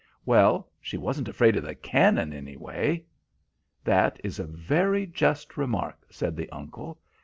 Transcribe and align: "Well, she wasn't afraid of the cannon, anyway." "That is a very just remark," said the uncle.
"Well, 0.25 0.67
she 0.81 0.97
wasn't 0.97 1.27
afraid 1.27 1.55
of 1.57 1.63
the 1.63 1.75
cannon, 1.75 2.33
anyway." 2.33 3.05
"That 3.83 4.19
is 4.23 4.39
a 4.39 4.47
very 4.47 5.05
just 5.05 5.57
remark," 5.57 6.07
said 6.09 6.35
the 6.35 6.49
uncle. 6.49 6.97